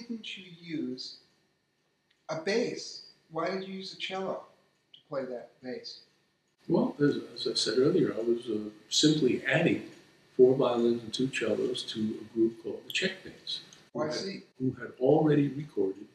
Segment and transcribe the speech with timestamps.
[0.00, 1.16] didn't you use
[2.28, 3.02] a bass?
[3.30, 4.42] Why did you use a cello
[4.94, 6.00] to play that bass?
[6.68, 9.82] Well, as, as I said earlier, I was uh, simply adding
[10.36, 13.60] four violins and two cellos to a group called the Checkmates,
[13.94, 14.42] Oh, I see.
[14.58, 16.06] who had already recorded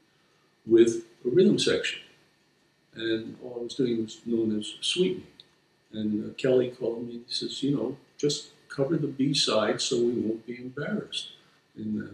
[0.65, 2.01] with a rhythm section.
[2.95, 5.27] And all I was doing was known as sweetening.
[5.93, 9.79] And uh, Kelly called me and he says, you know, just cover the B side
[9.81, 11.29] so we won't be embarrassed.
[11.77, 12.11] And uh,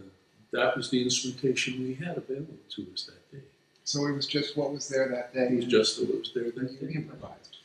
[0.56, 3.44] that was the instrumentation we had available to us that day.
[3.84, 5.48] So it was just what was there that day.
[5.52, 6.94] It was just what was there that day.
[6.94, 7.58] improvised.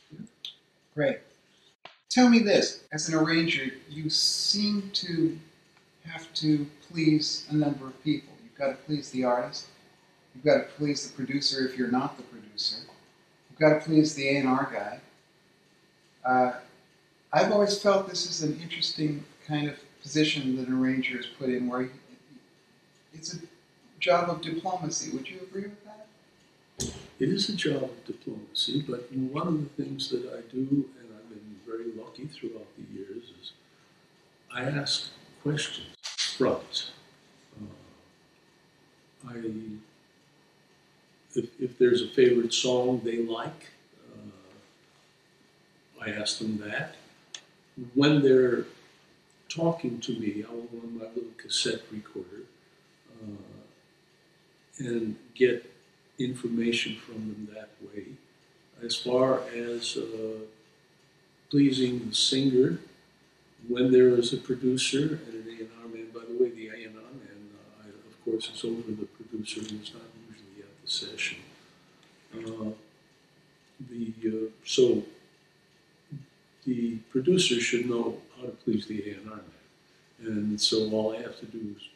[0.94, 1.18] Great.
[2.10, 5.38] Tell me this: as an arranger, you seem to
[6.04, 8.32] have to please a number of people.
[8.44, 9.66] You've got to please the artist.
[10.34, 12.76] You've got to please the producer if you're not the producer.
[13.50, 15.00] You've got to please the A&R guy.
[16.24, 16.52] Uh,
[17.32, 21.48] I've always felt this is an interesting kind of position that an arranger is put
[21.48, 21.88] in, where he,
[23.22, 23.38] it's a
[24.00, 25.16] job of diplomacy.
[25.16, 26.08] Would you agree with that?
[27.20, 31.08] It is a job of diplomacy, but one of the things that I do, and
[31.14, 33.52] I've been very lucky throughout the years, is
[34.52, 35.94] I ask questions
[36.36, 36.90] front.
[37.60, 39.34] Uh, I,
[41.36, 43.70] if, if there's a favorite song they like,
[44.12, 46.96] uh, I ask them that.
[47.94, 48.64] When they're
[49.48, 52.46] talking to me, I will on my little cassette recorder
[54.86, 55.70] and get
[56.18, 58.04] information from them that way.
[58.84, 60.40] As far as uh,
[61.50, 62.78] pleasing the singer,
[63.68, 67.50] when there is a producer and an A&R man, by the way, the A&R man,
[67.80, 71.38] uh, of course, is over the producer and who's not usually at the session.
[72.34, 72.70] Uh,
[73.88, 75.02] the, uh, so
[76.64, 79.42] the producer should know how to please the A&R man.
[80.24, 81.88] And so all I have to do is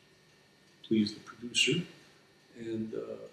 [0.86, 1.82] please the producer.
[2.58, 3.26] And uh,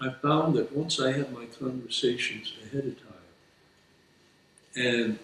[0.00, 3.06] I found that once I have my conversations ahead of time
[4.76, 5.18] and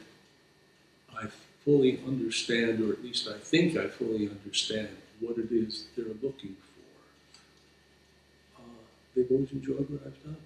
[1.16, 1.26] I
[1.64, 4.88] fully understand, or at least I think I fully understand,
[5.20, 8.82] what it is they're looking for, uh,
[9.14, 10.36] they've always enjoyed what I've done.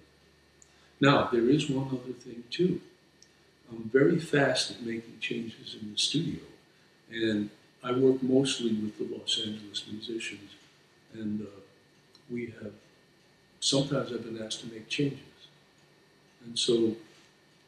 [1.01, 2.79] Now, there is one other thing too.
[3.69, 6.41] I'm very fast at making changes in the studio,
[7.11, 7.49] and
[7.83, 10.51] I work mostly with the Los Angeles musicians,
[11.13, 11.61] and uh,
[12.31, 12.73] we have
[13.59, 15.19] sometimes I've been asked to make changes,
[16.45, 16.95] and so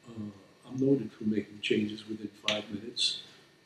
[0.09, 0.31] uh,
[0.67, 3.21] I'm noted for making changes within five minutes,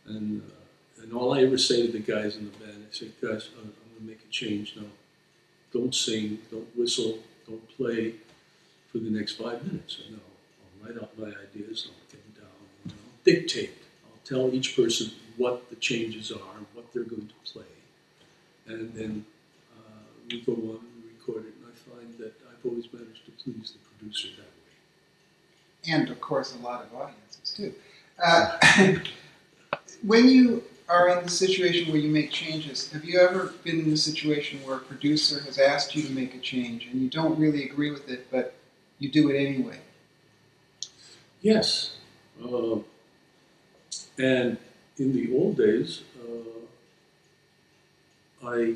[0.06, 3.08] and uh, and all I ever say to the guys in the band, I say,
[3.22, 4.88] guys, I'm going to make a change now.
[5.72, 8.16] Don't sing, don't whistle, don't play
[8.92, 10.00] for the next five minutes.
[10.06, 13.78] And I'll, I'll write out my ideas, I'll get them down, and I'll dictate.
[14.06, 17.64] I'll tell each person what the changes are, what they're going to play,
[18.66, 19.26] and then
[20.30, 21.54] we go on and record it.
[21.62, 25.94] And I find that I've always managed to please the producer that way.
[25.94, 27.74] and of course a lot of audiences too.
[28.24, 28.58] Uh,
[30.04, 33.92] when you are in the situation where you make changes, have you ever been in
[33.92, 37.38] a situation where a producer has asked you to make a change and you don't
[37.38, 38.56] really agree with it, but
[39.00, 39.80] you do it anyway?
[41.42, 41.98] Yes.
[42.44, 42.78] Uh,
[44.18, 44.58] and
[44.98, 46.66] in the old days, uh,
[48.48, 48.76] I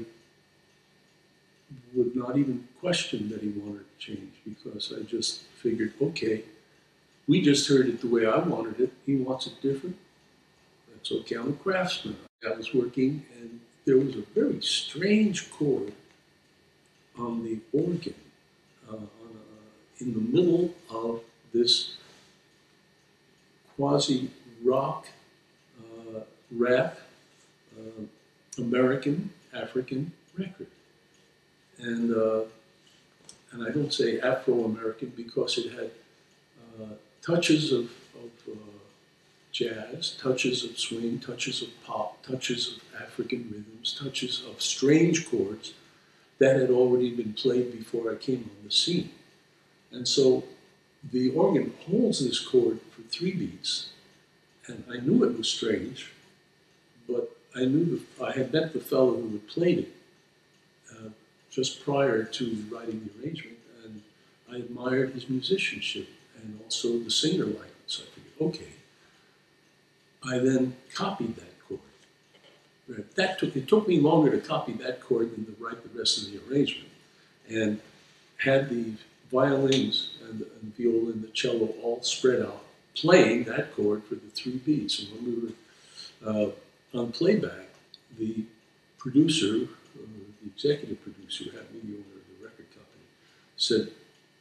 [1.94, 6.44] would not even question that he wanted to change because I just figured, okay,
[7.28, 8.92] we just heard it the way I wanted it.
[9.06, 9.98] He wants it different.
[10.92, 11.36] That's okay.
[11.36, 12.18] I'm a craftsman.
[12.46, 15.94] I was working, and there was a very strange chord
[17.18, 18.16] on the organ
[18.90, 21.22] uh, on a, in the middle of
[21.54, 21.96] this
[23.76, 24.30] quasi
[24.64, 25.08] rock,
[25.80, 26.22] uh,
[26.52, 26.98] rap,
[27.78, 28.04] uh,
[28.58, 30.68] American African record.
[31.82, 32.42] And, uh,
[33.52, 35.92] and I don't say Afro American because it had
[36.80, 36.94] uh,
[37.26, 38.56] touches of, of uh,
[39.52, 45.74] jazz, touches of swing, touches of pop, touches of African rhythms, touches of strange chords
[46.38, 49.12] that had already been played before I came on the scene.
[49.92, 50.44] And so
[51.12, 53.90] the organ holds this chord for three beats,
[54.68, 56.12] and I knew it was strange,
[57.10, 59.96] but I knew the, I had met the fellow who had played it
[61.52, 64.02] just prior to writing the arrangement, and
[64.52, 66.08] I admired his musicianship
[66.38, 67.70] and also the singer likeness.
[67.88, 68.72] So I figured, okay.
[70.24, 73.06] I then copied that chord.
[73.16, 76.18] That took it took me longer to copy that chord than to write the rest
[76.20, 76.90] of the arrangement,
[77.50, 77.82] and
[78.38, 78.94] had the
[79.32, 82.64] violins and and viola and the cello all spread out,
[82.96, 85.00] playing that chord for the three beats.
[85.00, 85.54] And when we were
[86.30, 87.68] uh, on playback,
[88.18, 88.44] the
[88.98, 93.06] producer, uh, the executive producer, who happened to be the owner of the record company,
[93.58, 93.92] said,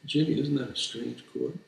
[0.06, 1.58] Jimmy, isn't that a strange chord?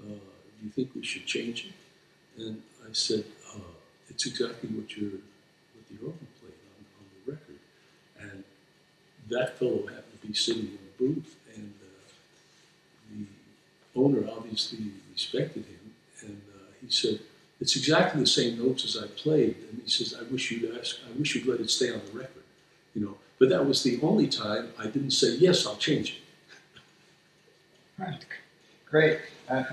[0.00, 2.42] Uh, do you think we should change it?
[2.42, 3.72] And I said, uh,
[4.08, 7.58] it's exactly what your what the organ played on, on the record.
[8.18, 8.44] And
[9.28, 12.10] that fellow happened to be sitting in the booth, and uh,
[13.12, 14.78] the owner obviously
[15.12, 17.20] respected him, and uh, he said,
[17.60, 20.96] "It's exactly the same notes as I played." And he says, "I wish you'd ask.
[21.08, 22.37] I wish you'd let it stay on the record."
[23.40, 26.82] You know, but that was the only time I didn't say, "Yes, I'll change it."
[27.98, 28.24] Right.
[28.88, 29.18] Great.
[29.48, 29.64] Uh,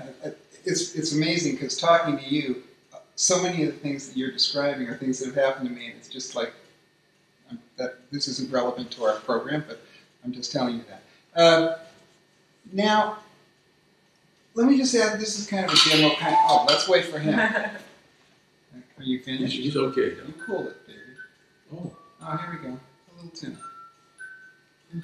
[0.64, 4.32] it's, it's amazing because talking to you, uh, so many of the things that you're
[4.32, 6.52] describing are things that have happened to me, and it's just like
[7.50, 7.98] um, that.
[8.10, 9.80] This isn't relevant to our program, but
[10.24, 11.02] I'm just telling you that.
[11.40, 11.78] Uh,
[12.72, 13.18] now,
[14.54, 15.20] let me just add.
[15.20, 16.14] This is kind of a demo.
[16.16, 17.38] Kind oh, let's wait for him.
[18.98, 19.56] Are you finished?
[19.56, 20.16] he's okay.
[20.16, 20.98] You cooled it, baby.
[21.74, 22.80] Oh, Oh, here we go.
[23.26, 23.54] A little
[24.90, 25.02] tune.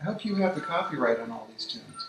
[0.00, 2.08] I hope you have the copyright on all these tunes.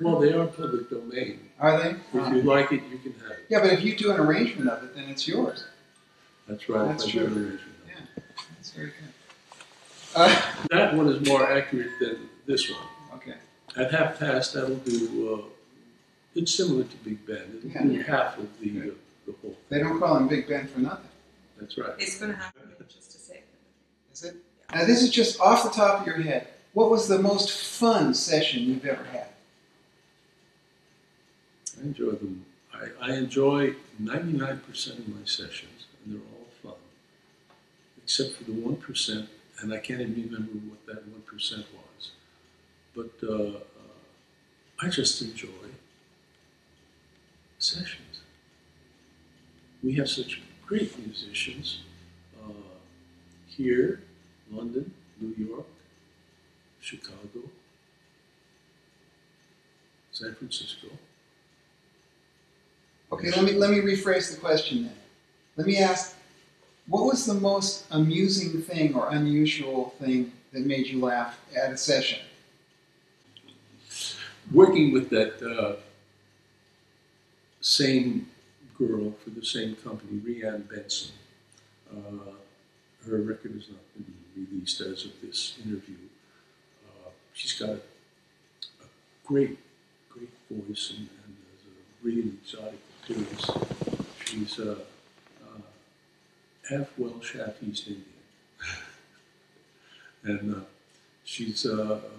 [0.00, 1.38] well, they are public domain.
[1.60, 1.90] Are they?
[1.90, 3.46] If you like it, you can have it.
[3.48, 5.64] Yeah, but if you do an arrangement of it, then it's yours.
[6.48, 6.88] That's right.
[6.88, 7.58] That's if I do true.
[7.86, 8.22] Yeah,
[8.56, 8.94] that's very good.
[10.16, 12.80] Uh, That one is more accurate than this one.
[13.14, 13.34] okay.
[13.76, 15.34] At half past, that'll do.
[15.34, 15.48] Uh,
[16.34, 17.60] it's similar to Big Ben.
[17.64, 18.02] It'll do Yeah.
[18.02, 18.94] half of the uh,
[19.26, 19.56] the whole.
[19.68, 21.06] They don't call him Big Ben for nothing,
[21.60, 21.92] That's right.
[21.98, 23.44] It's gonna happen in just a second.
[24.12, 24.34] is it?
[24.72, 26.48] Now, this is just off the top of your head.
[26.72, 29.26] What was the most fun session you've ever had?
[31.78, 32.44] I enjoy them.
[32.72, 36.80] I, I enjoy 99% of my sessions, and they're all fun,
[38.02, 39.26] except for the 1%,
[39.60, 42.10] and I can't even remember what that 1% was.
[42.94, 43.60] But uh, uh,
[44.80, 45.48] I just enjoy
[47.58, 48.20] sessions.
[49.82, 51.80] We have such great musicians
[52.42, 52.52] uh,
[53.48, 54.02] here,
[54.50, 55.66] London, New York,
[56.80, 57.48] Chicago,
[60.12, 60.88] San Francisco.
[63.12, 64.96] Okay, let me let me rephrase the question then.
[65.56, 66.16] Let me ask,
[66.86, 71.76] what was the most amusing thing or unusual thing that made you laugh at a
[71.76, 72.20] session?
[74.52, 75.76] working with that uh,
[77.60, 78.28] same
[78.76, 81.12] girl for the same company, Rianne Benson.
[81.90, 82.32] Uh,
[83.08, 85.96] her record has not been released as of this interview.
[86.86, 88.86] Uh, she's got a, a
[89.24, 89.58] great,
[90.10, 93.50] great voice and, and has a really exotic appearance.
[94.24, 94.78] She's uh,
[95.42, 95.60] uh,
[96.68, 98.04] half Welsh, half East Indian.
[100.24, 100.60] and uh,
[101.24, 102.10] she's uh, uh,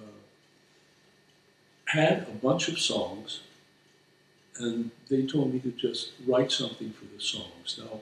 [1.85, 3.41] had a bunch of songs,
[4.57, 7.79] and they told me to just write something for the songs.
[7.79, 7.99] Now,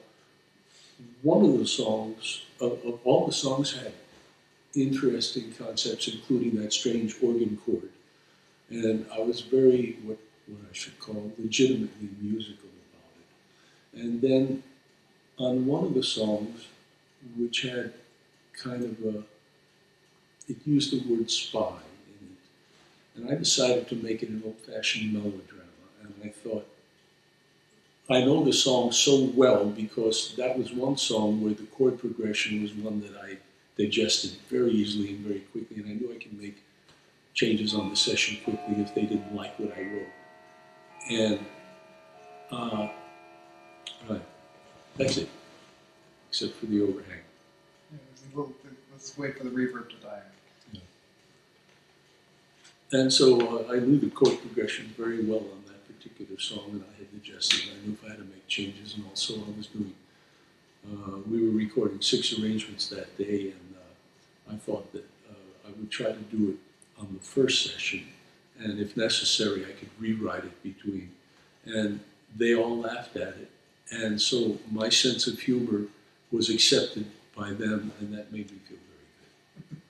[1.22, 3.92] one of the songs, of, of all the songs, had
[4.74, 7.88] interesting concepts, including that strange organ chord,
[8.70, 14.02] and I was very what what I should call legitimately musical about it.
[14.02, 14.62] And then
[15.38, 16.66] on one of the songs,
[17.36, 17.92] which had
[18.52, 19.18] kind of a,
[20.48, 21.78] it used the word spy
[22.20, 23.20] in it.
[23.22, 25.64] And I decided to make it an old fashioned melodrama.
[26.02, 26.68] And I thought,
[28.10, 32.60] I know the song so well because that was one song where the chord progression
[32.62, 33.36] was one that I
[33.76, 35.76] digested very easily and very quickly.
[35.76, 36.58] And I knew I could make
[37.34, 40.08] changes on the session quickly if they didn't like what I wrote.
[41.08, 41.46] And,
[42.50, 42.88] uh,
[44.08, 44.22] right,
[44.96, 45.28] that's it,
[46.28, 47.22] except for the overhang.
[47.92, 47.98] Yeah,
[48.36, 48.54] little-
[48.92, 50.20] Let's wait for the reverb to die.
[52.92, 55.44] And so uh, I knew the chord progression very well
[56.00, 57.70] particular song, and I had digested.
[57.70, 59.94] I knew if I had to make changes, and also I was doing.
[60.90, 65.70] Uh, we were recording six arrangements that day, and uh, I thought that uh, I
[65.72, 68.04] would try to do it on the first session,
[68.58, 71.10] and if necessary, I could rewrite it between.
[71.66, 72.00] And
[72.34, 73.50] they all laughed at it,
[73.90, 75.82] and so my sense of humor
[76.30, 79.80] was accepted by them, and that made me feel very good.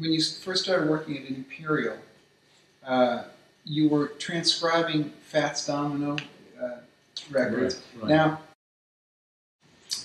[0.00, 1.98] When you first started working at Imperial,
[2.86, 3.24] uh,
[3.66, 6.16] you were transcribing Fats Domino
[6.62, 6.78] uh,
[7.30, 7.82] records.
[7.96, 8.08] Right, right.
[8.08, 8.40] Now,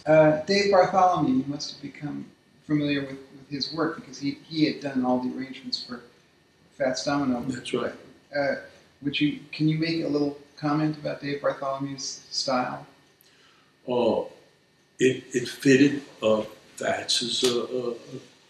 [0.06, 2.26] uh, Dave Bartholomew, you must have become
[2.66, 6.02] familiar with, with his work because he, he had done all the arrangements for
[6.78, 7.42] Fats Domino.
[7.48, 7.94] That's right.
[8.36, 8.56] Uh,
[9.04, 12.86] would you can you make a little comment about Dave Bartholomew's style?
[13.88, 14.30] Oh,
[15.00, 16.44] it, it fitted uh,
[16.76, 17.94] Fats's uh, uh,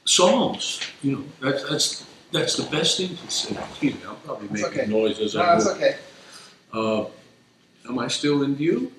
[0.06, 0.82] songs.
[1.02, 3.56] You know, that's that's that's the best thing to say.
[3.70, 4.92] Excuse me, I'm probably That's making okay.
[4.92, 5.96] noise as No, it's okay.
[6.74, 7.06] Uh,
[7.88, 8.92] am I still in view?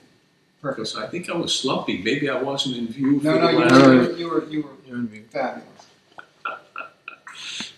[0.60, 0.76] Perfect.
[0.78, 2.02] Because I think I was slumpy.
[2.02, 3.72] Maybe I wasn't in view for No, no, the you last.
[3.72, 5.66] No, were, you were, you were fabulous.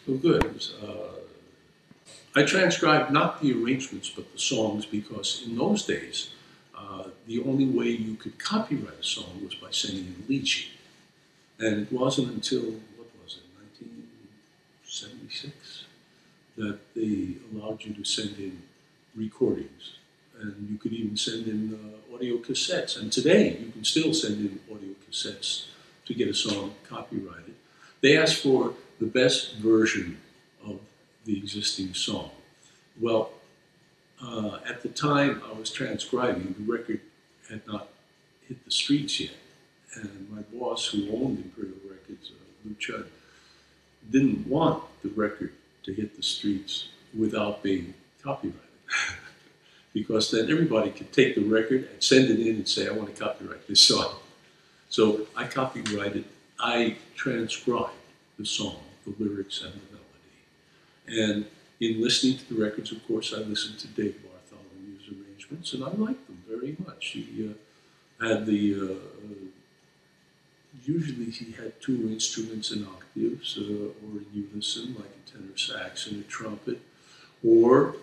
[0.06, 0.44] Well, good.
[0.44, 1.14] It was, uh,
[2.36, 6.30] I transcribed not the arrangements but the songs because in those days,
[6.76, 10.48] uh, the only way you could copyright a song was by sending in a lead.
[11.60, 13.44] And it wasn't until, what was it,
[14.84, 15.84] 1976,
[16.56, 18.62] that they allowed you to send in
[19.14, 19.96] recordings.
[20.40, 23.00] And you could even send in uh, audio cassettes.
[23.00, 25.66] And today, you can still send in audio cassettes
[26.06, 27.54] to get a song copyrighted.
[28.00, 30.18] They asked for the best version
[30.64, 30.80] of
[31.24, 32.30] the existing song.
[33.00, 33.30] Well,
[34.22, 37.00] uh, at the time I was transcribing, the record
[37.50, 37.88] had not
[38.46, 39.34] hit the streets yet.
[39.94, 43.06] And my boss, who owned Imperial Records, uh, Lew Chudd,
[44.10, 45.52] didn't want the record
[45.84, 48.60] to hit the streets without being copyrighted.
[49.94, 53.14] because then everybody could take the record and send it in and say, I want
[53.14, 54.16] to copyright this song.
[54.88, 56.24] So I copyrighted,
[56.58, 57.92] I transcribed
[58.38, 58.76] the song,
[59.06, 61.24] the lyrics, and the melody.
[61.24, 61.46] And
[61.80, 65.88] in listening to the records, of course, I listened to Dave Bartholomew's arrangements, and I
[65.88, 67.06] liked them very much.
[67.06, 69.34] He uh, had the, uh,
[70.86, 76.06] usually he had two instruments in octaves uh, or in unison, like a tenor sax
[76.06, 76.80] and a trumpet,
[77.46, 77.96] or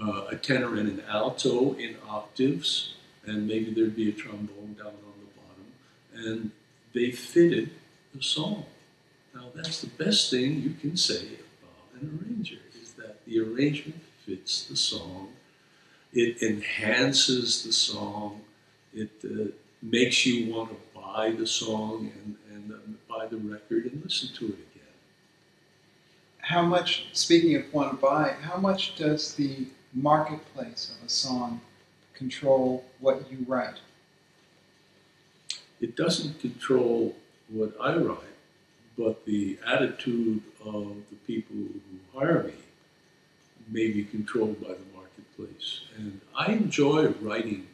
[0.00, 2.94] uh, a tenor and an alto in octaves,
[3.26, 6.50] and maybe there'd be a trombone down on the bottom, and
[6.94, 7.70] they fitted
[8.14, 8.64] the song.
[9.34, 11.26] Now, that's the best thing you can say
[11.62, 15.28] about an arranger, is that the arrangement fits the song,
[16.12, 18.40] it enhances the song,
[18.92, 20.76] it uh, makes you want to
[21.12, 24.94] buy the song and, and um, buy the record and listen to it again.
[26.38, 31.60] How much, speaking of want to buy, how much does the marketplace of a song
[32.14, 33.80] control what you write?
[35.80, 37.16] It doesn't control
[37.48, 38.36] what I write,
[38.96, 42.54] but the attitude of the people who hire me
[43.68, 45.80] may be controlled by the marketplace.
[45.96, 47.66] And I enjoy writing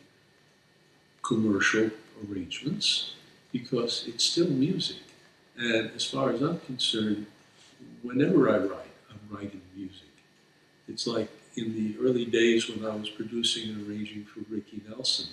[1.23, 1.91] commercial
[2.31, 3.16] arrangements
[3.59, 5.03] because it's still music.
[5.57, 7.27] And as far as I'm concerned,
[8.03, 10.13] whenever I write, I'm writing music.
[10.89, 15.29] It's like in the early days when I was producing and arranging for Ricky Nelson,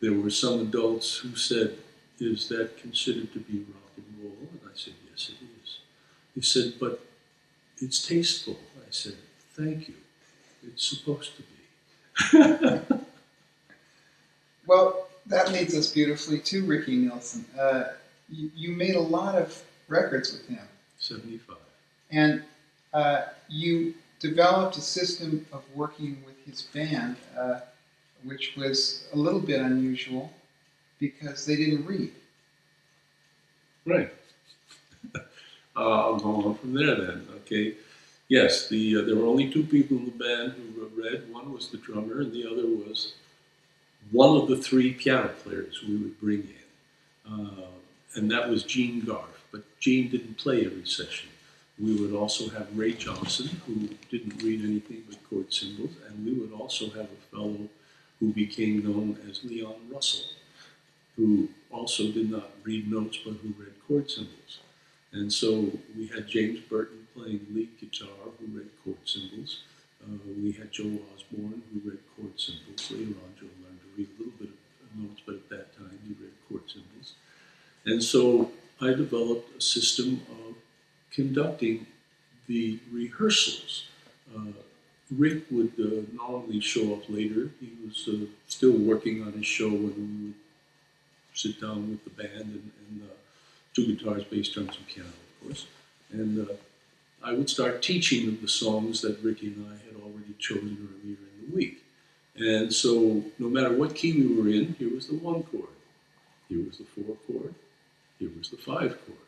[0.00, 1.76] there were some adults who said,
[2.20, 4.36] Is that considered to be rock and roll?
[4.40, 5.78] And I said, Yes, it is.
[6.34, 7.04] He said, But
[7.78, 8.58] it's tasteful.
[8.76, 9.16] I said,
[9.54, 9.94] Thank you.
[10.64, 12.94] It's supposed to be.
[14.68, 17.44] Well, that leads us beautifully to Ricky Nelson.
[17.58, 17.84] Uh,
[18.30, 20.66] you, you made a lot of records with him,
[20.98, 21.56] 75.
[22.10, 22.42] and
[22.92, 27.60] uh, you developed a system of working with his band, uh,
[28.24, 30.32] which was a little bit unusual
[30.98, 32.12] because they didn't read.
[33.86, 34.12] Right.
[35.14, 35.20] uh,
[35.76, 37.26] I'll go on from there then.
[37.36, 37.74] Okay.
[38.28, 41.32] Yes, the uh, there were only two people in the band who read.
[41.32, 43.14] One was the drummer, and the other was
[44.10, 46.48] one of the three piano players we would bring
[47.26, 47.66] in, uh,
[48.14, 49.24] and that was Gene Garf.
[49.52, 51.30] But Gene didn't play every session.
[51.78, 56.32] We would also have Ray Johnson, who didn't read anything but chord symbols, and we
[56.32, 57.68] would also have a fellow
[58.18, 60.26] who became known as Leon Russell,
[61.16, 64.58] who also did not read notes but who read chord symbols.
[65.12, 69.60] And so we had James Burton playing lead guitar, who read chord symbols.
[70.02, 72.90] Uh, we had Joe Osborn, who read chord symbols.
[72.90, 75.98] Later on, Joe learned to read a little bit of notes, but at that time
[76.06, 77.14] he read chord symbols.
[77.88, 78.50] And so
[78.82, 80.54] I developed a system of
[81.10, 81.86] conducting
[82.46, 83.86] the rehearsals.
[84.34, 84.52] Uh,
[85.10, 87.50] Rick would uh, normally show up later.
[87.60, 90.34] He was uh, still working on his show when we would
[91.32, 93.14] sit down with the band and, and uh,
[93.74, 95.66] two guitars, bass, drums, and piano, of course.
[96.12, 96.52] And uh,
[97.24, 101.16] I would start teaching them the songs that Ricky and I had already chosen earlier
[101.16, 101.82] in the week.
[102.36, 105.74] And so, no matter what key we were in, here was the one chord,
[106.50, 107.54] here was the four chord,
[108.18, 109.18] here was the five chord.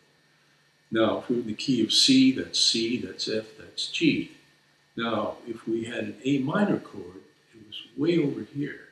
[0.90, 4.32] Now, if we were in the key of C, that's C, that's F, that's G.
[4.96, 7.22] Now, if we had an A minor chord,
[7.54, 8.88] it was way over here.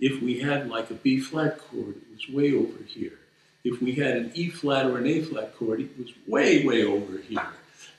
[0.00, 3.18] If we had like a B flat chord, it was way over here.
[3.64, 6.84] If we had an E flat or an A flat chord, it was way, way
[6.84, 7.48] over here.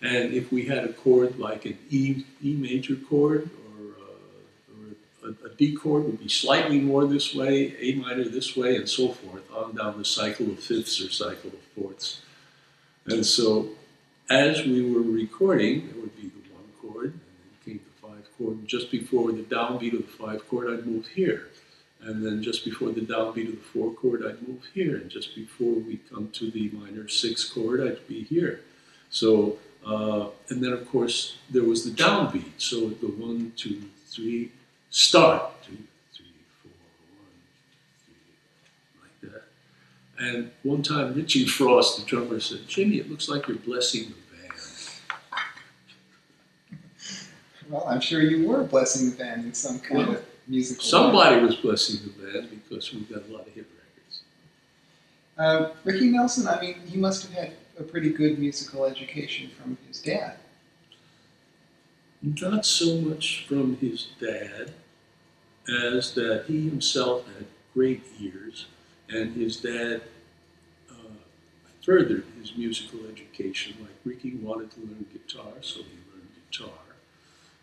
[0.01, 3.66] And if we had a chord like an E, e major chord or, or
[5.27, 8.88] a, a D chord would be slightly more this way, A minor this way, and
[8.88, 12.22] so forth, on down the cycle of fifths or cycle of fourths.
[13.05, 13.69] And so
[14.29, 18.25] as we were recording, it would be the one chord, and then came the five
[18.38, 18.57] chord.
[18.57, 21.48] And just before the downbeat of the five chord, I'd move here.
[22.01, 24.98] And then just before the downbeat of the four chord, I'd move here.
[24.98, 28.62] And just before we come to the minor six chord, I'd be here.
[29.10, 32.51] So, uh, and then of course there was the downbeat.
[32.57, 34.51] So it'd one, two, three,
[34.89, 35.51] start.
[35.63, 35.77] Two,
[36.13, 36.25] three,
[36.62, 36.72] four,
[37.20, 37.32] one,
[39.22, 39.44] three, like that.
[40.20, 44.38] And one time Richie Frost, the drummer, said, Jimmy, it looks like you're blessing the
[44.38, 44.53] band.
[47.70, 50.89] Well, I'm sure you were blessing the band in some kind Well, of musical way.
[50.89, 54.22] Somebody was blessing the band because we've got a lot of hit records.
[55.38, 59.77] Uh, Ricky Nelson, I mean, he must have had a pretty good musical education from
[59.88, 60.38] his dad.
[62.21, 64.74] Not so much from his dad
[65.69, 68.65] as that he himself had great ears,
[69.09, 70.01] and his dad
[70.89, 70.93] uh,
[71.86, 73.75] furthered his musical education.
[73.79, 76.69] Like Ricky wanted to learn guitar, so he learned guitar.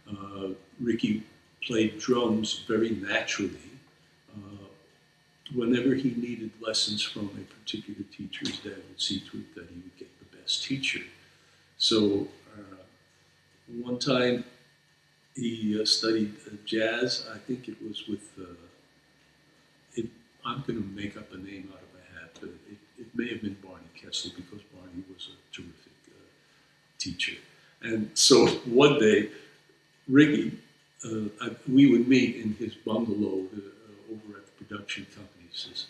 [0.09, 0.49] Uh,
[0.81, 1.25] Ricky
[1.63, 3.59] played drums very naturally.
[4.37, 4.67] Uh,
[5.55, 9.69] whenever he needed lessons from a particular teacher, his dad would see to it that
[9.69, 11.01] he would get the best teacher.
[11.79, 12.29] So
[13.69, 14.45] one time
[15.35, 17.27] he uh, studied uh, jazz.
[17.35, 18.31] I think it was with.
[18.39, 18.55] Uh,
[19.95, 20.07] it,
[20.45, 23.29] I'm going to make up a name out of a hat, but it, it may
[23.31, 26.27] have been Barney Kessel because Barney was a terrific uh,
[26.99, 27.37] teacher.
[27.83, 29.31] And so one day,
[30.09, 30.59] Ricky,
[31.05, 33.47] uh, I, we would meet in his bungalow
[34.11, 35.49] over at the production company.
[35.51, 35.87] He says,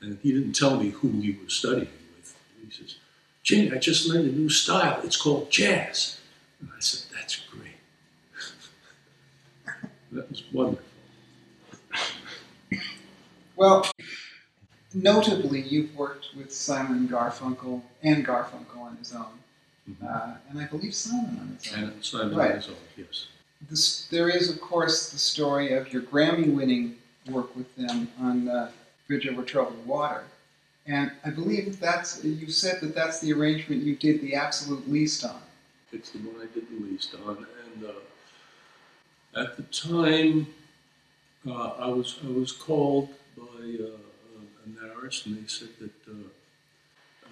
[0.00, 2.36] and he didn't tell me who he was studying with.
[2.64, 2.96] He says,
[3.42, 5.00] Jimmy, I just learned a new style.
[5.02, 6.17] It's called jazz.
[6.60, 7.76] And I said, that's great.
[10.12, 10.84] that was wonderful.
[13.56, 13.90] Well,
[14.94, 19.26] notably, you've worked with Simon Garfunkel and Garfunkel on his own,
[20.06, 21.84] uh, and I believe Simon on his own.
[21.84, 22.54] And Simon Right.
[22.54, 23.26] is all, yes.
[23.68, 26.96] This, there is, of course, the story of your Grammy-winning
[27.30, 28.70] work with them on uh,
[29.08, 30.22] Bridge Over Troubled Water,
[30.86, 34.88] and I believe that that's you said that that's the arrangement you did the absolute
[34.88, 35.40] least on.
[35.92, 40.48] It's the one I did the least on, and uh, at the time,
[41.46, 43.98] uh, I was I was called by uh,
[44.64, 46.28] an artist, and they said that uh,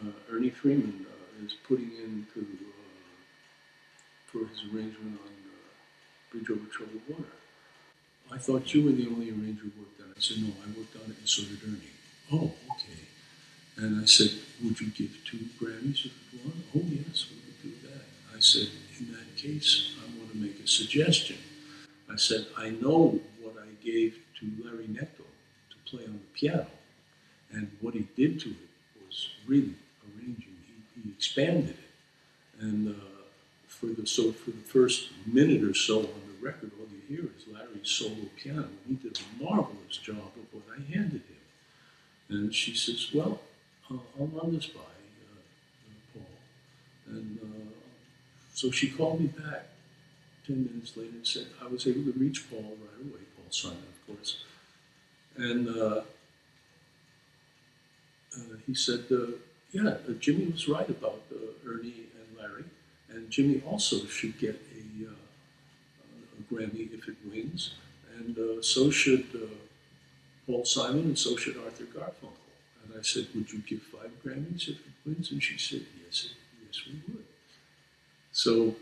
[0.02, 2.72] uh, Ernie Freeman uh, is putting in to, uh,
[4.26, 7.32] for his arrangement on uh, Bridge Over Troubled Water.
[8.32, 10.16] I thought you were the only arranger who worked on it.
[10.16, 11.94] I said, no, I worked on it, and so did Ernie.
[12.32, 13.02] Oh, okay.
[13.76, 14.30] And I said,
[14.64, 16.64] would you give two Grammys if you won?
[16.74, 18.02] Oh, yes, we would do that.
[18.36, 18.68] I said,
[19.00, 21.38] in that case, I want to make a suggestion.
[22.12, 25.24] I said, I know what I gave to Larry Knechtel
[25.70, 26.66] to play on the piano,
[27.50, 30.54] and what he did to it was really arranging.
[30.66, 32.98] He, he expanded it, and uh,
[33.68, 37.30] for the so for the first minute or so on the record, all you hear
[37.36, 38.68] is Larry's solo piano.
[38.86, 41.40] He did a marvelous job of what I handed him.
[42.28, 43.40] And she says, "Well,
[43.90, 45.40] uh, I'll run this by uh,
[46.12, 46.26] Paul."
[47.08, 47.75] And uh,
[48.56, 49.66] so she called me back
[50.46, 53.22] ten minutes later and said I was able to reach Paul right away.
[53.36, 54.30] Paul Simon, of course,
[55.36, 56.00] and uh,
[58.36, 59.32] uh, he said, uh,
[59.72, 62.64] "Yeah, uh, Jimmy was right about uh, Ernie and Larry,
[63.10, 67.74] and Jimmy also should get a, uh, a Grammy if it wins,
[68.16, 69.26] and so should
[70.46, 72.48] Paul Simon, and so should Arthur Garfunkel."
[72.82, 76.30] And I said, "Would you give five Grammys if it wins?" And she said, "Yes,
[76.64, 77.25] yes, we would."
[78.36, 78.76] So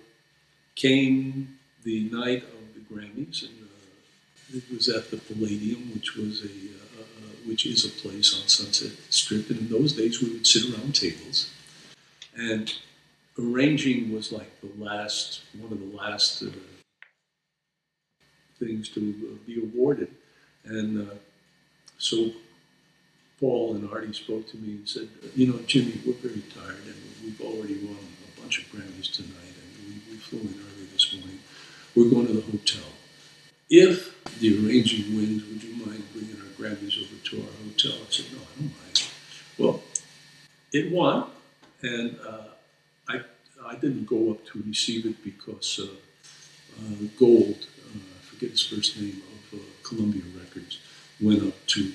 [0.75, 6.43] came the night of the Grammys, and uh, it was at the Palladium, which was
[6.43, 9.51] a uh, uh, which is a place on Sunset Strip.
[9.51, 11.53] And in those days, we would sit around tables,
[12.35, 12.75] and
[13.38, 16.47] arranging was like the last one of the last uh,
[18.59, 20.11] things to uh, be awarded,
[20.64, 21.14] and uh,
[21.97, 22.33] so.
[23.40, 26.95] Paul and Artie spoke to me and said, "You know, Jimmy, we're very tired, and
[27.23, 27.99] we've already won
[28.45, 31.39] bunch of Grammys tonight, and we, we flew in early this morning.
[31.97, 32.85] We're going to the hotel.
[33.71, 38.11] If the arranging wins, would you mind bringing our Grammys over to our hotel?" I
[38.11, 39.09] said, "No, I don't mind."
[39.57, 39.83] Well,
[40.75, 41.31] it won,
[41.81, 42.49] and uh,
[43.09, 43.23] I
[43.65, 48.67] I didn't go up to receive it because uh, uh, Gold, uh, I forget his
[48.67, 50.81] first name of uh, Columbia Records,
[51.19, 51.93] went up to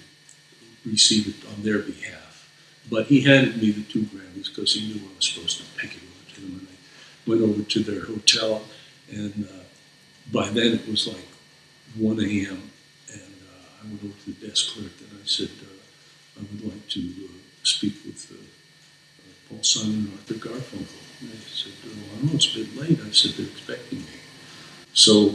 [0.84, 2.50] receive it on their behalf.
[2.90, 5.92] But he handed me the two Grammys because he knew I was supposed to pick
[5.92, 8.64] it over And I went over to their hotel,
[9.12, 9.64] and uh,
[10.32, 11.28] by then it was like
[11.98, 12.72] 1 a.m.
[13.12, 16.74] And uh, I went over to the desk clerk and I said, uh, I would
[16.74, 17.32] like to uh,
[17.64, 18.36] speak with uh,
[19.50, 21.02] Paul Simon and Arthur Garfunkel.
[21.22, 23.00] And they said, oh, I know it's a bit late.
[23.06, 24.06] I said, they're expecting me.
[24.94, 25.34] So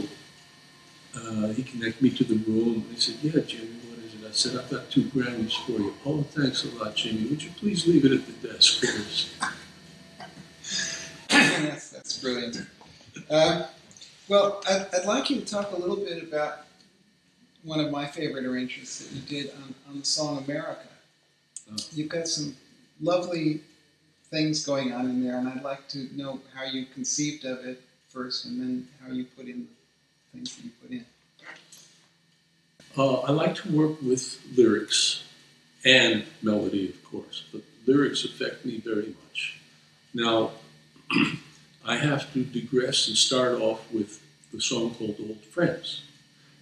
[1.15, 2.85] uh, he connected me to the room.
[2.87, 4.27] And he said, yeah, Jimmy, what is it?
[4.27, 5.93] I said, I've got two Grammys for you.
[6.05, 7.27] Oh, thanks a lot, Jimmy.
[7.29, 9.34] Would you please leave it at the desk, that's, that's
[12.25, 12.57] brilliant.
[13.29, 13.65] Um,
[14.27, 16.61] well, I'd, I'd like you to talk a little bit about
[17.63, 20.87] one of my favorite arrangements that you did on, on the song America.
[21.71, 21.75] Oh.
[21.93, 22.55] You've got some
[22.99, 23.61] lovely
[24.31, 27.79] things going on in there, and I'd like to know how you conceived of it
[28.09, 31.05] first and then how you put in the things that you put in.
[32.97, 35.23] Uh, I like to work with lyrics
[35.85, 39.59] and melody, of course, but lyrics affect me very much.
[40.13, 40.51] Now,
[41.87, 44.19] I have to digress and start off with
[44.51, 46.01] the song called Old Friends.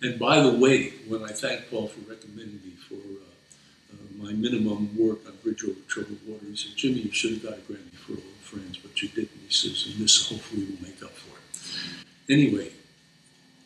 [0.02, 4.34] And by the way, when I thank Paul for recommending me for uh, uh, my
[4.34, 7.62] minimum work on Bridge Over Troubled Water, he said, Jimmy, you should have got a
[7.62, 9.40] Grammy for Old Friends, but you didn't.
[9.48, 12.06] He says, and this hopefully will make up for it.
[12.30, 12.72] Anyway,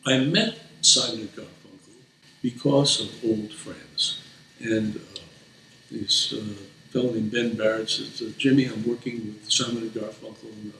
[0.06, 1.94] I met Simon and Garfunkel
[2.40, 4.22] because of old friends.
[4.60, 5.20] And uh,
[5.90, 6.54] this uh,
[6.90, 10.52] fellow named Ben Barrett says, Jimmy, I'm working with Simon and Garfunkel.
[10.52, 10.72] And,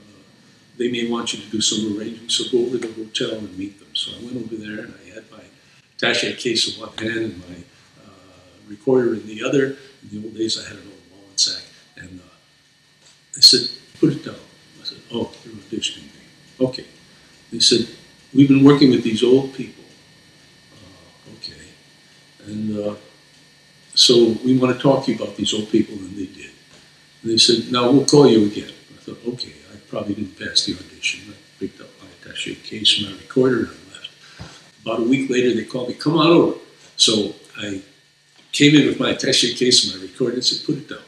[0.78, 3.58] they may want you to do some arranging, so go over to the hotel and
[3.58, 3.88] meet them.
[3.94, 5.42] So I went over there and I had my
[5.96, 7.56] attache case in one hand and my
[8.04, 8.10] uh,
[8.68, 9.76] recorder in the other.
[10.02, 11.62] In the old days, I had an old Wollensak.
[11.96, 12.34] And uh,
[13.36, 14.36] I said, put it down.
[14.80, 16.22] I said, oh, you're auditioning me.
[16.60, 16.86] Okay.
[17.50, 17.88] They said,
[18.32, 19.84] we've been working with these old people.
[20.74, 21.64] Uh, okay.
[22.46, 22.94] And uh,
[23.94, 26.52] so we want to talk to you about these old people, and they did.
[27.22, 28.70] And they said, now we'll call you again.
[28.94, 29.54] I thought, okay,
[29.88, 31.32] probably didn't pass the audition.
[31.32, 34.10] I picked up my attache case my recorder and I left.
[34.82, 36.58] About a week later, they called me, come on over.
[36.96, 37.82] So I
[38.52, 40.98] came in with my attache case and my recorder and said, put it down.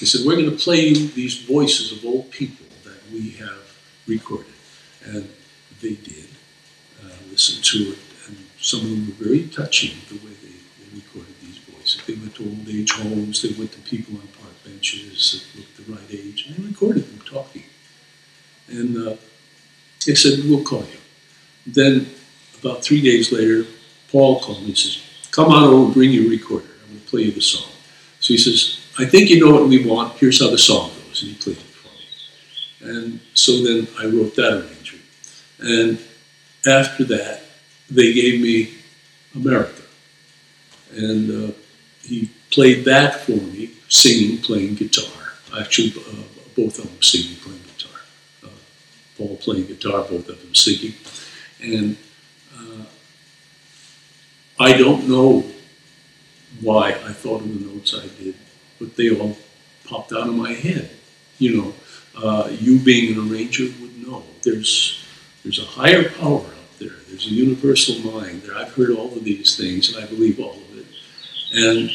[0.00, 3.62] They said, we're going to play you these voices of old people that we have
[4.06, 4.52] recorded.
[5.04, 5.28] And
[5.80, 6.28] they did.
[7.04, 10.96] Uh, listened to it, and some of them were very touching the way they, they
[10.96, 12.00] recorded these voices.
[12.06, 15.76] They went to old age homes, they went to people on park benches that looked
[15.76, 17.63] the right age, and they recorded them talking.
[18.74, 19.16] And uh,
[20.06, 20.98] they said, We'll call you.
[21.66, 22.10] Then,
[22.60, 23.66] about three days later,
[24.10, 26.66] Paul called me and says, Come on over, bring your recorder.
[26.82, 27.70] I'm going to play you the song.
[28.20, 30.18] So he says, I think you know what we want.
[30.18, 31.22] Here's how the song goes.
[31.22, 31.88] And he played it for
[32.84, 32.92] me.
[32.96, 35.04] And so then I wrote that arrangement.
[35.58, 35.98] And
[36.66, 37.42] after that,
[37.90, 38.74] they gave me
[39.34, 39.82] America.
[40.92, 41.52] And uh,
[42.02, 45.32] he played that for me, singing, playing guitar.
[45.58, 46.22] Actually, uh,
[46.56, 47.63] both of them singing, playing
[49.16, 50.94] Paul playing guitar, both of them singing.
[51.62, 51.96] And
[52.56, 52.84] uh,
[54.58, 55.44] I don't know
[56.60, 58.34] why I thought of the notes I did,
[58.78, 59.36] but they all
[59.84, 60.90] popped out of my head.
[61.38, 61.74] You know,
[62.16, 64.22] uh, you being an arranger would know.
[64.42, 65.04] There's
[65.42, 66.96] there's a higher power out there.
[67.08, 68.56] There's a universal mind there.
[68.56, 70.86] I've heard all of these things, and I believe all of it.
[71.52, 71.90] And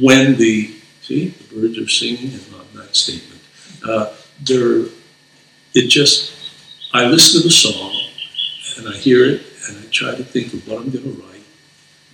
[0.00, 3.40] when the see the birds are singing, and not that statement,
[3.86, 4.86] uh, there
[5.74, 6.35] it just
[6.96, 7.92] I listen to the song
[8.78, 11.44] and I hear it and I try to think of what I'm going to write,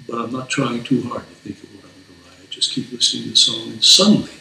[0.09, 2.39] but I'm not trying too hard to think of what I'm going to write.
[2.43, 4.33] I just keep listening to the song, and suddenly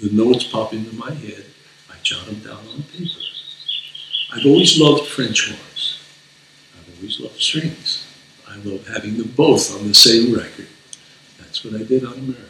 [0.00, 1.46] the notes pop into my head.
[1.90, 3.18] I jot them down on paper.
[4.34, 5.98] I've always loved French horns.
[6.78, 8.06] I've always loved strings.
[8.48, 10.68] I love having them both on the same record.
[11.40, 12.44] That's what I did on America.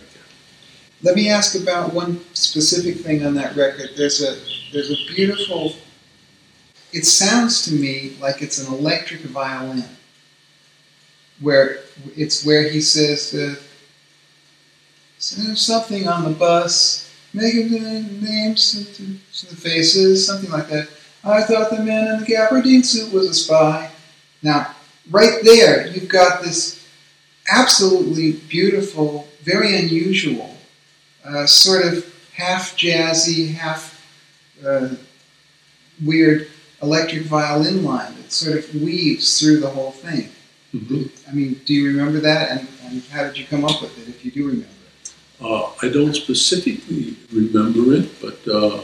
[1.02, 3.92] Let me ask about one specific thing on that record.
[3.96, 4.36] There's a
[4.70, 5.72] there's a beautiful.
[6.92, 9.84] It sounds to me like it's an electric violin,
[11.40, 11.80] where
[12.16, 13.56] it's where he says uh,
[15.18, 19.02] something on the bus, making the names to
[19.46, 20.88] the faces, something like that.
[21.24, 23.90] I thought the man in the gabardine suit was a spy.
[24.42, 24.74] Now,
[25.10, 26.86] right there, you've got this
[27.50, 30.56] absolutely beautiful, very unusual,
[31.24, 33.94] uh, sort of half jazzy, half
[34.64, 34.90] uh,
[36.02, 36.48] weird
[36.82, 40.30] electric violin line that sort of weaves through the whole thing.
[40.74, 41.10] Mhm.
[41.28, 42.50] I mean, do you remember that?
[42.50, 45.10] And, and how did you come up with it, if you do remember it?
[45.40, 48.80] Uh, I don't specifically remember it, but uh, uh,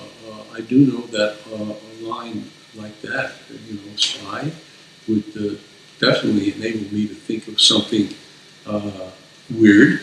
[0.56, 3.32] I do know that uh, a line like that,
[3.68, 4.50] you know, spy,
[5.08, 5.54] would uh,
[6.00, 8.08] definitely enable me to think of something
[8.66, 9.10] uh,
[9.50, 10.00] weird.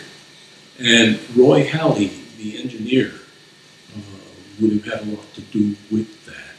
[0.79, 3.11] And Roy Halee, the engineer,
[3.95, 3.99] uh,
[4.59, 6.50] would have had a lot to do with that.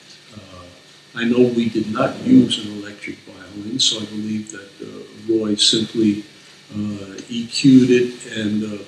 [1.14, 5.56] I know we did not use an electric violin, so I believe that uh, Roy
[5.56, 6.24] simply
[6.72, 8.84] uh, EQ'd it and uh,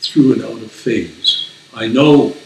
[0.00, 1.50] threw it out of phase.
[1.72, 2.36] I know,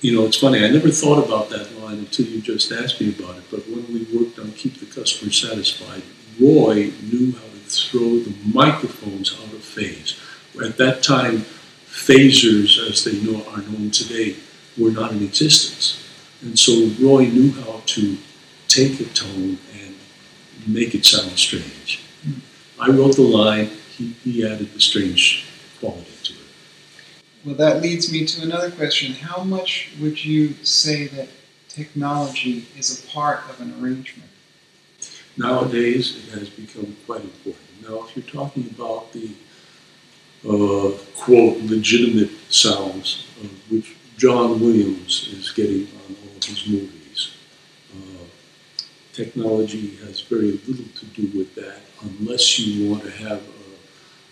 [0.00, 3.08] you know, it's funny, I never thought about that line until you just asked me
[3.08, 6.02] about it, but when we worked on Keep the Customer Satisfied,
[6.40, 10.18] Roy knew how to throw the microphones out of phase.
[10.64, 11.38] At that time,
[11.86, 14.36] phasers, as they know, are known today,
[14.78, 15.99] were not in existence.
[16.42, 18.16] And so Roy knew how to
[18.68, 19.94] take a tone and
[20.66, 22.02] make it sound strange.
[22.78, 25.44] I wrote the line, he, he added the strange
[25.80, 26.38] quality to it.
[27.44, 29.12] Well, that leads me to another question.
[29.12, 31.28] How much would you say that
[31.68, 34.30] technology is a part of an arrangement?
[35.36, 37.88] Nowadays, it has become quite important.
[37.88, 39.30] Now, if you're talking about the
[40.44, 47.34] uh, quote legitimate sounds, uh, which John Williams is getting on his movies,
[47.94, 48.24] uh,
[49.12, 53.42] technology has very little to do with that unless you want to have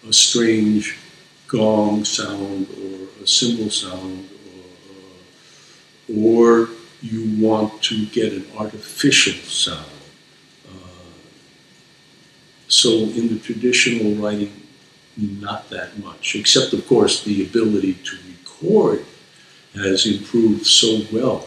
[0.04, 0.98] a, a strange
[1.46, 4.28] gong sound or a cymbal sound
[6.08, 6.68] or, or
[7.00, 9.86] you want to get an artificial sound.
[10.68, 11.12] Uh,
[12.68, 14.52] so in the traditional writing,
[15.16, 19.04] not that much, except of course the ability to record
[19.74, 21.46] has improved so well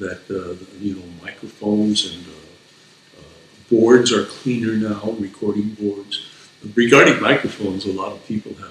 [0.00, 3.22] that uh, you know microphones and uh, uh,
[3.70, 6.26] boards are cleaner now, recording boards.
[6.74, 8.70] Regarding microphones, a lot of people have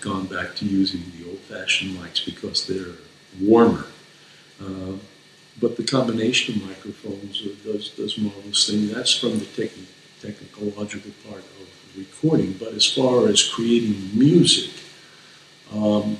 [0.00, 2.94] gone back to using the old-fashioned mics because they're
[3.38, 3.86] warmer.
[4.60, 4.94] Uh,
[5.60, 8.94] but the combination of microphones does does marvelous things.
[8.94, 12.52] That's from the techni- technological part of recording.
[12.52, 14.70] But as far as creating music,
[15.72, 16.18] um,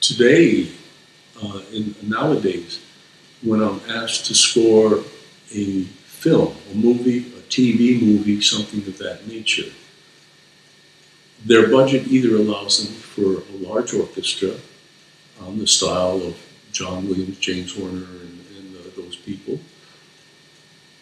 [0.00, 0.68] today,
[1.46, 2.80] uh, in nowadays,
[3.42, 5.04] when I'm asked to score
[5.52, 9.70] a film, a movie, a TV movie, something of that nature,
[11.44, 14.52] their budget either allows them for a large orchestra
[15.42, 16.36] on the style of
[16.72, 19.60] John Williams, James Horner, and, and uh, those people,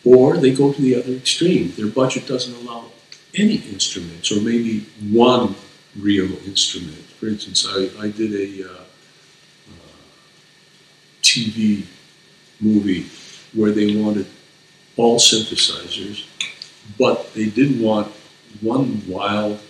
[0.05, 1.73] or they go to the other extreme.
[1.77, 2.87] Their budget doesn't allow
[3.35, 5.55] any instruments, or maybe one
[5.97, 6.99] real instrument.
[7.19, 8.85] For instance, I, I did a uh,
[11.33, 11.87] TV
[12.61, 13.07] movie
[13.55, 14.27] where they wanted
[14.97, 16.27] all synthesizers,
[16.99, 18.09] but they didn't want
[18.61, 19.61] one wild.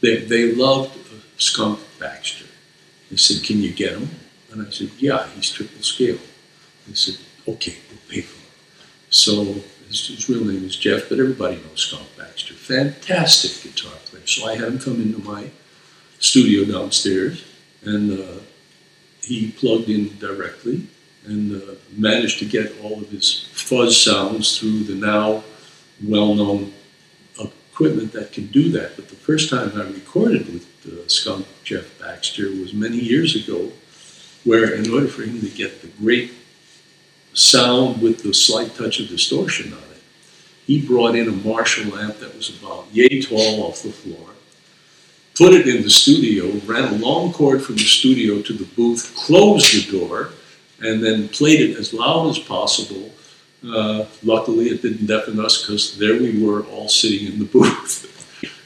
[0.00, 0.96] They, they loved
[1.36, 2.46] Skunk Baxter.
[3.10, 4.10] They said, Can you get him?
[4.52, 6.18] And I said, Yeah, he's triple scale.
[6.86, 8.50] They said, Okay, we'll pay for him.
[9.10, 9.44] So
[9.88, 12.54] his, his real name is Jeff, but everybody knows Skunk Baxter.
[12.54, 14.26] Fantastic guitar player.
[14.26, 15.50] So I had him come into my
[16.18, 17.44] studio downstairs,
[17.82, 18.40] and uh,
[19.22, 20.86] he plugged in directly
[21.24, 25.44] and uh, managed to get all of his fuzz sounds through the now
[26.02, 26.72] well-known
[27.78, 28.96] equipment that can do that.
[28.96, 33.70] But the first time I recorded with uh, Skunk Jeff Baxter was many years ago,
[34.42, 36.32] where in order for him to get the great
[37.34, 40.02] sound with the slight touch of distortion on it,
[40.66, 44.30] he brought in a Marshall amp that was about yay tall off the floor,
[45.38, 49.14] put it in the studio, ran a long cord from the studio to the booth,
[49.16, 50.30] closed the door,
[50.80, 53.12] and then played it as loud as possible.
[53.64, 57.94] Uh, luckily, it didn't deafen us because there we were all sitting in the booth.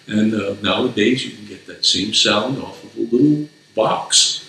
[0.07, 4.49] and uh, nowadays, you can get that same sound off of a little box.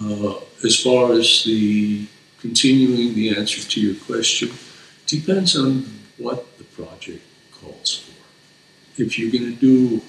[0.00, 2.06] Uh, as far as the
[2.40, 4.50] continuing the answer to your question,
[5.06, 5.84] depends on
[6.18, 9.02] what the project calls for.
[9.02, 10.02] If you're going to do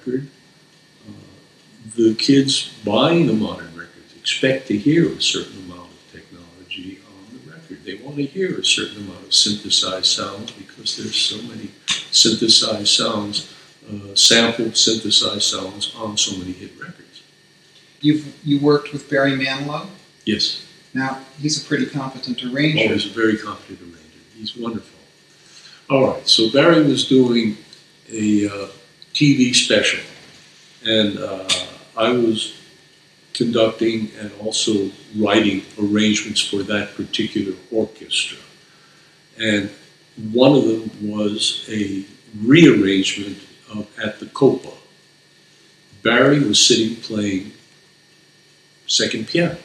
[0.00, 0.28] record,
[1.08, 1.12] uh,
[1.96, 7.38] the kids buying the modern records expect to hear a certain amount of technology on
[7.38, 7.84] the record.
[7.84, 11.70] They want to hear a certain amount of synthesized sounds because there's so many
[12.10, 13.52] synthesized sounds,
[13.88, 17.22] uh, sampled synthesized sounds on so many hit records.
[18.00, 19.86] You've you worked with Barry Manilow.
[20.24, 20.66] Yes.
[20.94, 22.94] Now he's a pretty competent Oh, arranger.
[22.94, 23.98] he's a very competent arranger.
[24.36, 24.98] He's wonderful.
[25.90, 27.56] All right, so Barry was doing
[28.12, 28.68] a uh,
[29.20, 30.00] TV special,
[30.82, 31.46] and uh,
[31.94, 32.56] I was
[33.34, 38.38] conducting and also writing arrangements for that particular orchestra.
[39.38, 39.68] And
[40.32, 42.04] one of them was a
[42.42, 43.38] rearrangement
[43.70, 44.72] of At the Copa.
[46.02, 47.52] Barry was sitting playing
[48.86, 49.58] second piano.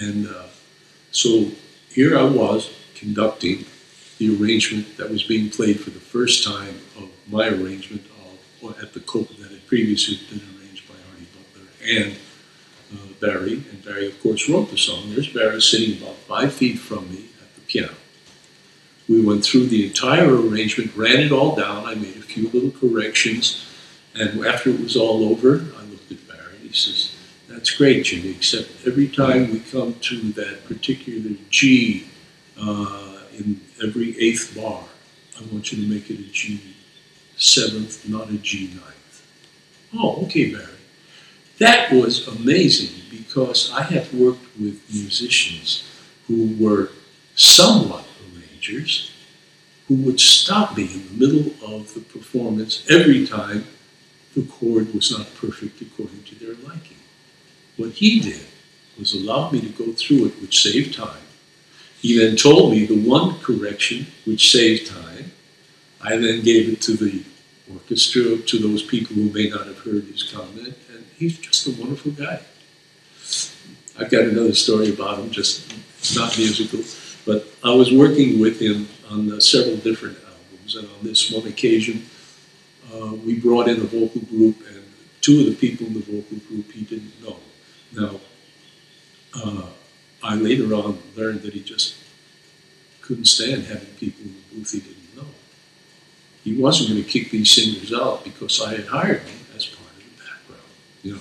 [0.00, 0.48] And uh,
[1.12, 1.52] so
[1.90, 3.66] here I was conducting
[4.20, 8.04] the arrangement that was being played for the first time of my arrangement
[8.62, 12.16] of at the Copa that had previously been arranged by Artie Butler and
[12.92, 13.54] uh, Barry.
[13.54, 15.10] And Barry, of course, wrote the song.
[15.10, 17.94] There's Barry sitting about five feet from me at the piano.
[19.08, 21.86] We went through the entire arrangement, ran it all down.
[21.86, 23.66] I made a few little corrections.
[24.14, 26.58] And after it was all over, I looked at Barry.
[26.62, 27.16] He says,
[27.48, 32.06] that's great, Jimmy, except every time we come to that particular G
[32.60, 33.09] uh,
[33.40, 34.84] in every eighth bar,
[35.38, 36.60] I want you to make it a G
[37.36, 39.22] seventh, not a G ninth.
[39.94, 40.66] Oh, okay, Barry.
[41.58, 45.84] That was amazing because I have worked with musicians
[46.26, 46.90] who were
[47.34, 49.10] somewhat arrangers
[49.88, 53.64] who would stop me in the middle of the performance every time
[54.36, 56.96] the chord was not perfect according to their liking.
[57.76, 58.46] What he did
[58.98, 61.26] was allow me to go through it, which saved time.
[62.00, 65.32] He then told me the one correction which saved time.
[66.00, 67.22] I then gave it to the
[67.72, 71.72] orchestra, to those people who may not have heard his comment, and he's just a
[71.72, 72.40] wonderful guy.
[73.98, 75.70] I've got another story about him, just
[76.16, 76.80] not musical,
[77.26, 81.46] but I was working with him on uh, several different albums, and on this one
[81.46, 82.06] occasion,
[82.94, 84.82] uh, we brought in a vocal group, and
[85.20, 87.36] two of the people in the vocal group he didn't know.
[87.92, 88.20] Now,
[89.34, 89.66] uh,
[90.22, 91.96] I later on learned that he just
[93.00, 95.28] couldn't stand having people in the booth he didn't know.
[96.44, 99.88] He wasn't going to kick these singers out because I had hired them as part
[99.90, 100.70] of the background,
[101.02, 101.20] you know.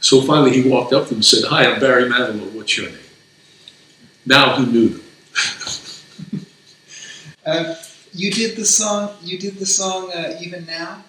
[0.00, 2.90] So finally he walked up to them and said, Hi, I'm Barry Manilow, what's your
[2.90, 2.98] name?
[4.26, 5.00] Now he knew them.
[7.46, 7.74] Uh,
[8.14, 9.14] you did the song.
[9.22, 11.04] You did the song uh, even now.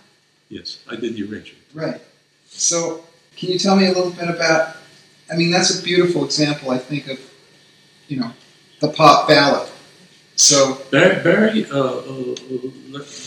[0.49, 1.63] Yes, I did the arrangement.
[1.73, 2.01] Right.
[2.49, 3.05] So,
[3.37, 4.75] can you tell me a little bit about?
[5.31, 6.69] I mean, that's a beautiful example.
[6.71, 7.19] I think of,
[8.07, 8.31] you know,
[8.79, 9.69] the pop ballad.
[10.35, 12.35] So Barry, Barry uh, uh,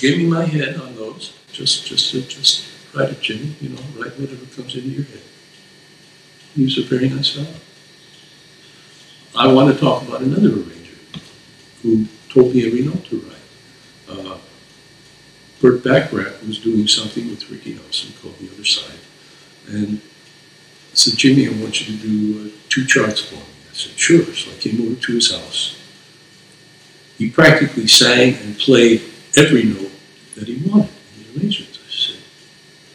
[0.02, 1.34] me my head on those.
[1.52, 3.54] Just, just, uh, just write it, Jimmy.
[3.60, 5.22] You know, write whatever comes into your head.
[6.54, 7.54] He was a very nice fellow.
[9.36, 10.96] I want to talk about another arranger
[11.82, 13.34] who told me every note to write.
[14.08, 14.38] Uh,
[15.60, 18.98] Burt Bacharach was doing something with Ricky Nelson called The Other Side,
[19.68, 20.00] and
[20.98, 23.42] said, Jimmy, I want you to do uh, two charts for me.
[23.70, 24.24] I said, sure.
[24.34, 25.80] So I came over to his house.
[27.16, 29.02] He practically sang and played
[29.36, 29.90] every note
[30.34, 31.78] that he wanted in the arrangements.
[31.86, 32.20] I said,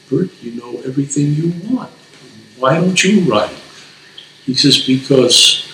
[0.09, 1.91] Burt, you know everything you want.
[2.57, 3.55] Why don't you write?
[4.45, 5.71] He says, because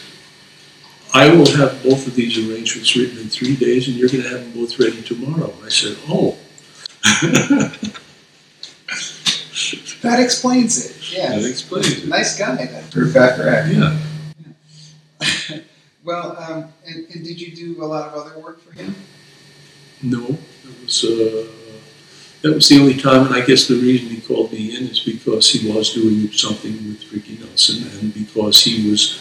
[1.14, 4.30] I will have both of these arrangements written in three days and you're going to
[4.30, 5.54] have them both ready tomorrow.
[5.64, 6.38] I said, oh.
[10.02, 11.14] that explains it.
[11.18, 11.36] Yeah.
[11.36, 12.08] That explains it.
[12.08, 13.72] Nice guy, that Burt Bacharach.
[13.72, 14.00] Yeah.
[16.04, 18.96] well, um, and, and did you do a lot of other work for him?
[20.02, 21.48] No, that was uh,
[22.42, 25.02] that was the only time, and I guess the reason he called me in is
[25.02, 29.20] because he was doing something with Ricky Nelson, and because he was,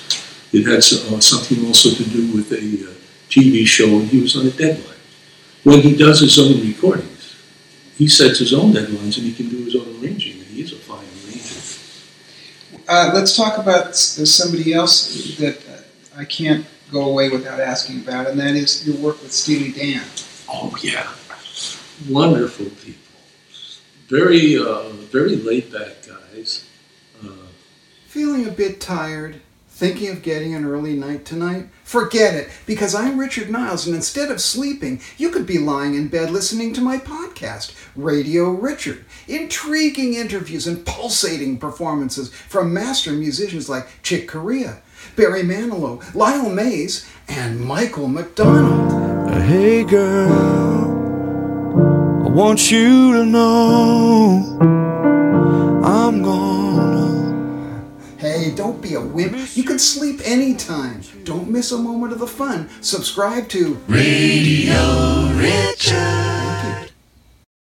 [0.53, 2.95] it had so- uh, something also to do with a uh,
[3.29, 4.95] TV show, and he was on a deadline.
[5.65, 7.35] When he does his own recordings,
[7.97, 10.73] he sets his own deadlines, and he can do his own arranging, and he is
[10.73, 12.78] a fine arranger.
[12.89, 15.83] Uh, let's talk about somebody else that uh,
[16.17, 20.03] I can't go away without asking about, and that is your work with Steely Dan.
[20.49, 21.13] Oh yeah,
[22.09, 23.21] wonderful people,
[24.07, 26.67] very uh, very laid back guys.
[27.23, 27.49] Uh,
[28.07, 29.43] Feeling a bit tired?
[29.79, 31.69] Thinking of getting an early night tonight?
[31.85, 36.09] Forget it, because I'm Richard Niles, and instead of sleeping, you could be lying in
[36.09, 39.05] bed listening to my podcast, Radio Richard.
[39.29, 44.83] Intriguing interviews and pulsating performances from master musicians like Chick Corea,
[45.15, 49.31] Barry Manilow, Lyle Mays, and Michael McDonald.
[49.31, 50.33] Uh, hey girl,
[52.27, 54.59] I want you to know
[55.85, 56.68] I'm gonna.
[58.29, 59.57] Hey, don't be a wimp.
[59.57, 61.01] You can sleep anytime.
[61.25, 62.69] Don't miss a moment of the fun.
[62.83, 66.38] Subscribe to Radio Richard.